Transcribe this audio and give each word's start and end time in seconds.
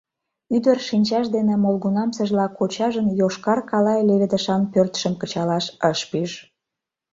Ӱдыр 0.55 0.77
шинчаж 0.87 1.25
дене 1.35 1.55
молгунамсыжла 1.63 2.45
кочажын 2.57 3.07
йошкар 3.19 3.59
калай 3.69 3.99
леведышан 4.07 4.61
пӧртшым 4.73 5.13
кычалаш 5.21 5.65
ыш 5.91 5.99
пиж. 6.09 6.31